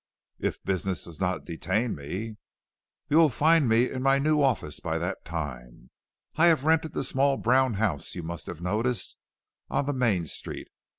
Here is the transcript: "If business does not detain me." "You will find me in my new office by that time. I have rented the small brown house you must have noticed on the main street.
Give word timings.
"If 0.39 0.63
business 0.63 1.03
does 1.03 1.21
not 1.21 1.45
detain 1.45 1.93
me." 1.93 2.37
"You 3.07 3.17
will 3.17 3.29
find 3.29 3.69
me 3.69 3.87
in 3.87 4.01
my 4.01 4.17
new 4.17 4.41
office 4.41 4.79
by 4.79 4.97
that 4.97 5.23
time. 5.25 5.91
I 6.37 6.47
have 6.47 6.65
rented 6.65 6.93
the 6.93 7.03
small 7.03 7.37
brown 7.37 7.75
house 7.75 8.15
you 8.15 8.23
must 8.23 8.47
have 8.47 8.61
noticed 8.61 9.15
on 9.69 9.85
the 9.85 9.93
main 9.93 10.25
street. 10.25 10.69